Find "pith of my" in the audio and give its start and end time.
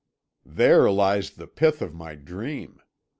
1.45-2.15